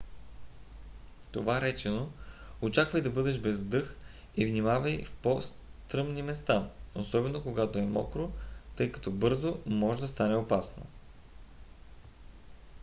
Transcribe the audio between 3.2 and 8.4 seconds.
без дъх и внимавай в по-стръмни места особено когато е мокро